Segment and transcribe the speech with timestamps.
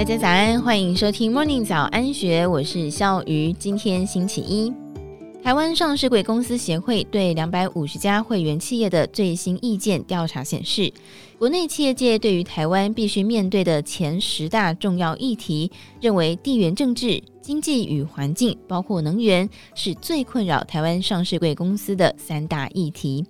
[0.00, 3.52] 大家早安，欢迎收听 Morning 早安学，我是笑鱼。
[3.52, 4.72] 今天星期一，
[5.44, 10.90] 台湾上市贵公司协会对两百五十家会员企业的最新意见调查显示，
[11.38, 15.70] 国内企业界对于台湾必须面对的前十大重要议题，
[16.00, 23.22] 认为地缘政治、经济与环境，包括能源，是最困扰台湾上市贵公司的三大议题。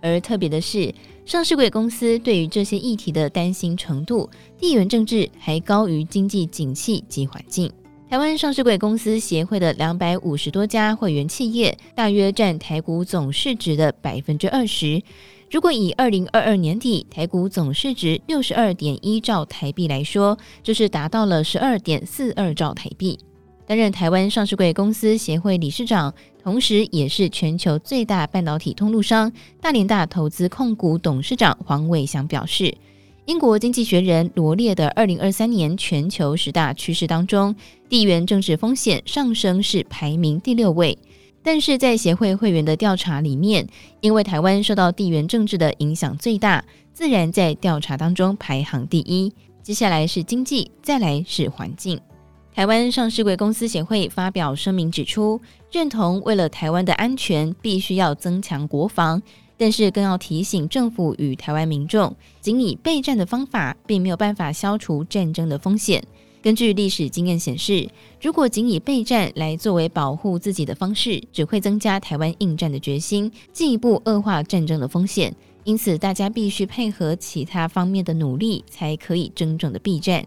[0.00, 0.94] 而特别的是，
[1.24, 4.28] 上市柜公司对于这些议题的担心程度，
[4.58, 7.72] 地缘政治还高于经济景气及环境。
[8.10, 15.02] 台湾上市柜公司协会的两百五十多家会员企业，大约占台股总市值的百分之二十。
[15.50, 23.18] 如果以二零二二年底台股总市值六十二点一兆台币来说，就是达到了十二点四二兆台币。
[23.66, 32.76] 担任台湾上市柜公司协会理事长，同时也是全球最大半导体通路商大联大投资控股董事长黄伟翔表示，
[33.24, 37.56] 英国经济学人罗列的二零二三年全球十大趋势当中，
[37.88, 40.98] 地缘政治风险上升是排名第六位。
[41.42, 43.66] 但是在协会会员的调查里面，
[44.00, 49.32] 因为台湾受到地缘政治的影响最大，自然在调查当中排行第一。
[49.62, 51.98] 接下来是经济，再来是环境。
[52.54, 55.40] 台湾上市贵公司协会发表声明指出，
[55.72, 59.20] 认同为了台湾的安全，必须要增强国防，
[59.56, 66.00] 但是更要提醒政府与台湾民众，仅以备战的方法，并没有办法消除战争的风险。
[66.40, 67.88] 根据历史经验显示，
[68.22, 75.34] 如果仅以备战来作为保护自己的方式，只会增加台湾应战的决心，进一步恶化战争的风险。
[75.64, 80.24] 因此，大家必须配合其他方面的努力，才可以真正的备战。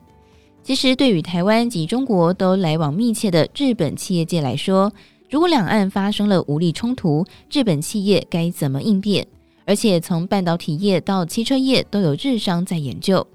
[0.67, 4.91] 其实，对于台湾及中国都来往密切的日本企业界来说，
[5.29, 9.25] 如果两岸发生了武力冲突，日本企业该怎么应变？
[9.65, 13.25] 而且，从半导体业到汽车业都有日商在研究。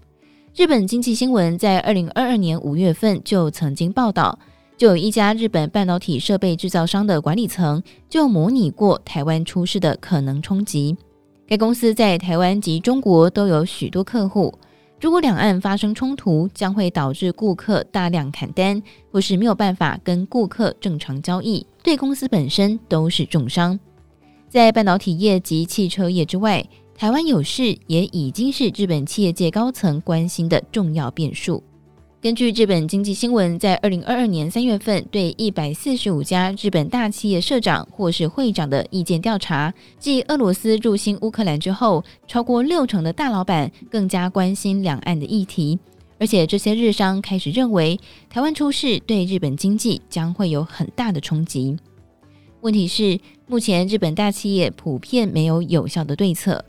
[0.55, 4.39] 日本经济新闻在二零二二年五月份就曾经报道，
[4.77, 10.95] 就有一家日本半导体设备制造商的管理层就模拟过台湾出事的可能冲击。
[11.47, 14.53] 该公司在台湾及中国都有许多客户。
[15.03, 18.81] 如果两岸发生冲突，将会导致顾客大量砍单，
[19.11, 23.77] 或是没有办法跟顾客正常交易，对公司本身都是重伤。
[24.49, 26.65] 在半导体业及汽车业之外，
[26.95, 31.61] 台湾有事也已经是日本企业界高层关心的重要变数。
[32.23, 45.77] 根据日本经济新闻，在二零二二年三月份对一百四十五家日本大企业社长或是会长的意见调查，继俄罗斯入侵乌克兰之后，超过六成的大老板更加关心两岸的议题，
[46.21, 47.99] 而且这些日商开始认为，
[48.31, 51.77] 台湾出事对日本经济将会有很大的冲击。
[52.61, 53.19] 问题是，
[53.49, 56.65] 目前日本大企业普遍没有有效的对策。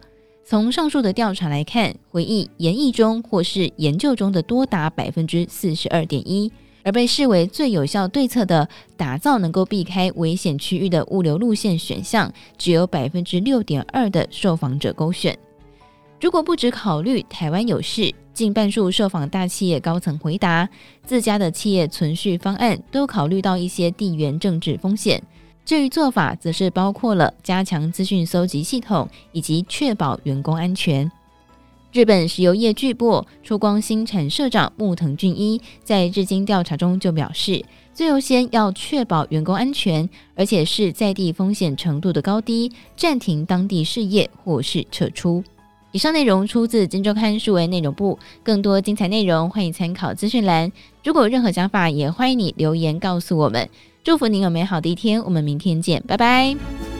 [0.45, 6.51] 从上述的调查来看，回忆研议中或是研究中的多达百分之四十二点一，
[6.83, 8.67] 而被视为最有效对策的
[8.97, 15.37] 打造能够避开危险区域的物流路线选项，只有百分之六点二的受访者勾选。
[16.19, 20.67] 如果不只考虑台湾有事，近半数受访大企业高层回答，
[21.05, 25.23] 自家的企业存续方案都考虑到一些地缘政治风险。
[25.65, 31.09] 至于做法，则是包括了加强资讯搜集系统以及确保员工安全。
[31.93, 37.63] 日本石油业巨擘出光新产社长木藤俊一在日经调查中就表示，
[37.93, 45.43] 最优先要确保员工安全，而且是在地风险程度的高低，暂停当地事业或是撤出。
[45.93, 50.71] 以上内容出自《今周刊》数位内容部，更多精彩内容欢迎参考资讯栏。
[51.03, 53.69] 如果有任何想法，也欢迎你留言告诉我们。
[54.03, 56.92] 祝福您有美好的一天，我们明天见，拜拜。